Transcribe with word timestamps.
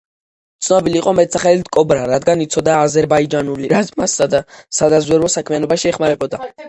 ცნობილი 0.67 0.97
იყო 1.01 1.11
მეტსახელით 1.19 1.69
„კობრა“, 1.77 2.07
რადგან 2.11 2.41
იცოდა 2.45 2.77
აზერბაიჯანული, 2.87 3.71
რაც 3.75 3.93
მას 4.03 4.17
სადაზვერვო 4.79 5.31
საქმიანობაში 5.35 5.93
ეხმარებოდა. 5.93 6.43